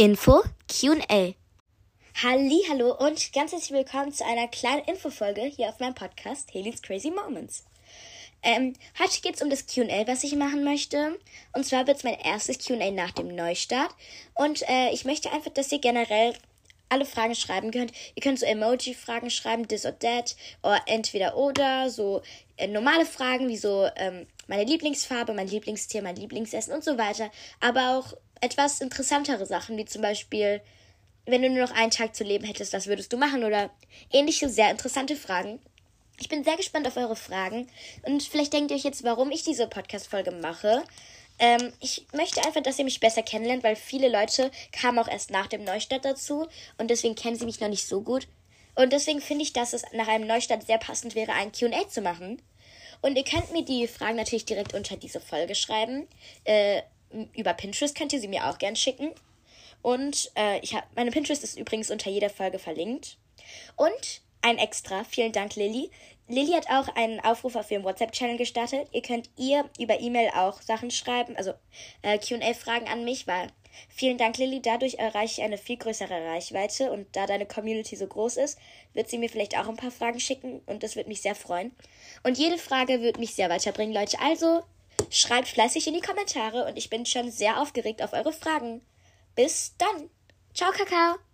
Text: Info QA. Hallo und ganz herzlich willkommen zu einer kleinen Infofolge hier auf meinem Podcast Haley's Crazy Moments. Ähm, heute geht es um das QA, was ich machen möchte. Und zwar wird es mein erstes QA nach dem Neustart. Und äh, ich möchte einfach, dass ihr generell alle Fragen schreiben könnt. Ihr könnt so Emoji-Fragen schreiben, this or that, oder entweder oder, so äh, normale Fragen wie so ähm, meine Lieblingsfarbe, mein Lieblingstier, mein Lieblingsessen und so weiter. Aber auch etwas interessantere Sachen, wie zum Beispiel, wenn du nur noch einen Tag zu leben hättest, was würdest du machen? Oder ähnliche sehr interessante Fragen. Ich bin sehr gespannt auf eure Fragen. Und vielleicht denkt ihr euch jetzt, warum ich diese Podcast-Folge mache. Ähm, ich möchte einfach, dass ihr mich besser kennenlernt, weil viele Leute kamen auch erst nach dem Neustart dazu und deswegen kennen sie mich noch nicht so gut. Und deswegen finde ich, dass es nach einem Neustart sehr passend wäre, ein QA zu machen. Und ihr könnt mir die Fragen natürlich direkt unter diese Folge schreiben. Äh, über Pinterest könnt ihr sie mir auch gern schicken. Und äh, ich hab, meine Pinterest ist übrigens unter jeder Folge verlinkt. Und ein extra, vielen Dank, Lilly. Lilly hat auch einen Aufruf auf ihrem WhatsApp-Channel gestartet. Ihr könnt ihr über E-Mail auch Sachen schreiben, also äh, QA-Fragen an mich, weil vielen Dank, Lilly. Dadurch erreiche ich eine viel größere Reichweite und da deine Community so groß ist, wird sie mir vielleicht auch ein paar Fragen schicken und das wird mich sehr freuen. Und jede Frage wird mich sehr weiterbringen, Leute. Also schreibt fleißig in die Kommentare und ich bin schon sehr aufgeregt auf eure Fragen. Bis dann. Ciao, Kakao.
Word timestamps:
Info 0.00 0.44
QA. 0.68 1.34
Hallo 2.22 2.94
und 2.98 3.32
ganz 3.32 3.50
herzlich 3.50 3.72
willkommen 3.72 4.12
zu 4.12 4.24
einer 4.24 4.46
kleinen 4.46 4.84
Infofolge 4.84 5.40
hier 5.42 5.70
auf 5.70 5.80
meinem 5.80 5.96
Podcast 5.96 6.54
Haley's 6.54 6.82
Crazy 6.82 7.10
Moments. 7.10 7.64
Ähm, 8.44 8.74
heute 9.00 9.20
geht 9.20 9.34
es 9.34 9.42
um 9.42 9.50
das 9.50 9.66
QA, 9.66 10.06
was 10.06 10.22
ich 10.22 10.36
machen 10.36 10.62
möchte. 10.62 11.18
Und 11.52 11.66
zwar 11.66 11.88
wird 11.88 11.96
es 11.96 12.04
mein 12.04 12.14
erstes 12.14 12.64
QA 12.64 12.92
nach 12.92 13.10
dem 13.10 13.34
Neustart. 13.34 13.92
Und 14.36 14.62
äh, 14.68 14.90
ich 14.92 15.04
möchte 15.04 15.32
einfach, 15.32 15.50
dass 15.50 15.72
ihr 15.72 15.80
generell 15.80 16.34
alle 16.88 17.04
Fragen 17.04 17.34
schreiben 17.34 17.70
könnt. 17.70 17.92
Ihr 18.14 18.22
könnt 18.22 18.38
so 18.38 18.46
Emoji-Fragen 18.46 19.30
schreiben, 19.30 19.68
this 19.68 19.84
or 19.84 19.98
that, 19.98 20.36
oder 20.62 20.80
entweder 20.86 21.36
oder, 21.36 21.90
so 21.90 22.22
äh, 22.56 22.66
normale 22.66 23.06
Fragen 23.06 23.48
wie 23.48 23.56
so 23.56 23.88
ähm, 23.96 24.26
meine 24.46 24.64
Lieblingsfarbe, 24.64 25.32
mein 25.34 25.48
Lieblingstier, 25.48 26.02
mein 26.02 26.16
Lieblingsessen 26.16 26.72
und 26.72 26.84
so 26.84 26.98
weiter. 26.98 27.30
Aber 27.60 27.98
auch 27.98 28.14
etwas 28.40 28.80
interessantere 28.80 29.46
Sachen, 29.46 29.76
wie 29.76 29.84
zum 29.84 30.02
Beispiel, 30.02 30.60
wenn 31.26 31.42
du 31.42 31.50
nur 31.50 31.66
noch 31.66 31.74
einen 31.74 31.90
Tag 31.90 32.14
zu 32.14 32.24
leben 32.24 32.44
hättest, 32.44 32.72
was 32.72 32.86
würdest 32.86 33.12
du 33.12 33.16
machen? 33.16 33.44
Oder 33.44 33.70
ähnliche 34.12 34.48
sehr 34.48 34.70
interessante 34.70 35.16
Fragen. 35.16 35.60
Ich 36.20 36.28
bin 36.28 36.42
sehr 36.42 36.56
gespannt 36.56 36.86
auf 36.86 36.96
eure 36.96 37.16
Fragen. 37.16 37.68
Und 38.02 38.22
vielleicht 38.22 38.52
denkt 38.52 38.70
ihr 38.70 38.76
euch 38.76 38.84
jetzt, 38.84 39.04
warum 39.04 39.30
ich 39.30 39.44
diese 39.44 39.68
Podcast-Folge 39.68 40.32
mache. 40.32 40.82
Ähm, 41.38 41.72
ich 41.80 42.06
möchte 42.12 42.44
einfach, 42.44 42.62
dass 42.62 42.78
ihr 42.78 42.84
mich 42.84 43.00
besser 43.00 43.22
kennenlernt, 43.22 43.62
weil 43.62 43.76
viele 43.76 44.08
Leute 44.08 44.50
kamen 44.72 44.98
auch 44.98 45.08
erst 45.08 45.30
nach 45.30 45.46
dem 45.46 45.64
Neustart 45.64 46.04
dazu 46.04 46.46
und 46.78 46.90
deswegen 46.90 47.14
kennen 47.14 47.36
sie 47.36 47.44
mich 47.44 47.60
noch 47.60 47.68
nicht 47.68 47.86
so 47.86 48.00
gut. 48.00 48.26
Und 48.74 48.92
deswegen 48.92 49.20
finde 49.20 49.42
ich, 49.42 49.52
dass 49.52 49.72
es 49.72 49.82
nach 49.92 50.08
einem 50.08 50.26
Neustart 50.26 50.64
sehr 50.64 50.78
passend 50.78 51.14
wäre, 51.14 51.32
ein 51.32 51.52
QA 51.52 51.88
zu 51.88 52.00
machen. 52.00 52.40
Und 53.00 53.16
ihr 53.16 53.24
könnt 53.24 53.52
mir 53.52 53.64
die 53.64 53.86
Fragen 53.86 54.16
natürlich 54.16 54.44
direkt 54.44 54.74
unter 54.74 54.96
diese 54.96 55.20
Folge 55.20 55.54
schreiben. 55.54 56.06
Äh, 56.44 56.82
über 57.36 57.54
Pinterest 57.54 57.96
könnt 57.96 58.12
ihr 58.12 58.20
sie 58.20 58.28
mir 58.28 58.48
auch 58.48 58.58
gern 58.58 58.76
schicken. 58.76 59.12
Und 59.82 60.30
äh, 60.36 60.60
ich 60.60 60.74
hab, 60.74 60.84
meine 60.96 61.10
Pinterest 61.10 61.42
ist 61.42 61.58
übrigens 61.58 61.90
unter 61.90 62.10
jeder 62.10 62.30
Folge 62.30 62.58
verlinkt. 62.58 63.16
Und 63.76 64.22
ein 64.42 64.58
extra, 64.58 65.04
vielen 65.04 65.32
Dank, 65.32 65.56
Lilly. 65.56 65.90
Lilly 66.28 66.52
hat 66.52 66.68
auch 66.68 66.94
einen 66.94 67.20
Aufruf 67.20 67.56
auf 67.56 67.70
ihrem 67.70 67.84
WhatsApp-Channel 67.84 68.36
gestartet. 68.36 68.86
Ihr 68.92 69.02
könnt 69.02 69.30
ihr 69.36 69.64
über 69.78 69.98
E-Mail 69.98 70.30
auch 70.34 70.60
Sachen 70.60 70.90
schreiben, 70.90 71.36
also 71.36 71.54
äh, 72.02 72.18
QA-Fragen 72.18 72.86
an 72.86 73.04
mich, 73.04 73.26
weil 73.26 73.48
vielen 73.88 74.18
Dank, 74.18 74.36
Lilly. 74.36 74.60
Dadurch 74.60 74.96
erreiche 74.96 75.40
ich 75.40 75.42
eine 75.42 75.56
viel 75.56 75.78
größere 75.78 76.26
Reichweite 76.26 76.92
und 76.92 77.06
da 77.16 77.26
deine 77.26 77.46
Community 77.46 77.96
so 77.96 78.06
groß 78.06 78.36
ist, 78.36 78.58
wird 78.92 79.08
sie 79.08 79.18
mir 79.18 79.30
vielleicht 79.30 79.58
auch 79.58 79.68
ein 79.68 79.76
paar 79.76 79.90
Fragen 79.90 80.20
schicken 80.20 80.60
und 80.66 80.82
das 80.82 80.96
wird 80.96 81.08
mich 81.08 81.22
sehr 81.22 81.34
freuen. 81.34 81.74
Und 82.22 82.36
jede 82.36 82.58
Frage 82.58 83.00
wird 83.00 83.18
mich 83.18 83.34
sehr 83.34 83.48
weiterbringen, 83.48 83.94
Leute. 83.94 84.20
Also 84.20 84.62
schreibt 85.10 85.48
fleißig 85.48 85.86
in 85.86 85.94
die 85.94 86.00
Kommentare 86.00 86.66
und 86.66 86.76
ich 86.76 86.90
bin 86.90 87.06
schon 87.06 87.30
sehr 87.30 87.60
aufgeregt 87.60 88.02
auf 88.02 88.12
eure 88.12 88.32
Fragen. 88.32 88.82
Bis 89.34 89.74
dann. 89.78 90.10
Ciao, 90.52 90.72
Kakao. 90.72 91.27